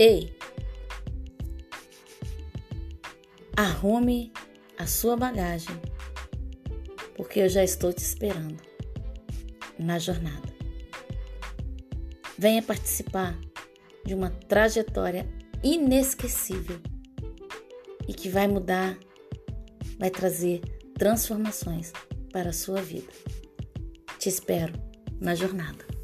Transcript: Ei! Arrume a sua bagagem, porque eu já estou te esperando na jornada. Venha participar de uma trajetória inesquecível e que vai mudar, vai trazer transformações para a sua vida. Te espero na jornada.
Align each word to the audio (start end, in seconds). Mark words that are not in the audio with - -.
Ei! 0.00 0.34
Arrume 3.54 4.32
a 4.78 4.86
sua 4.86 5.14
bagagem, 5.14 5.78
porque 7.14 7.40
eu 7.40 7.50
já 7.50 7.62
estou 7.62 7.92
te 7.92 7.98
esperando 7.98 8.56
na 9.78 9.98
jornada. 9.98 10.48
Venha 12.38 12.62
participar 12.62 13.38
de 14.02 14.14
uma 14.14 14.30
trajetória 14.30 15.28
inesquecível 15.62 16.80
e 18.08 18.14
que 18.14 18.30
vai 18.30 18.48
mudar, 18.48 18.98
vai 19.98 20.08
trazer 20.08 20.60
transformações 20.94 21.92
para 22.32 22.48
a 22.48 22.54
sua 22.54 22.80
vida. 22.80 23.12
Te 24.18 24.30
espero 24.30 24.72
na 25.20 25.34
jornada. 25.34 25.99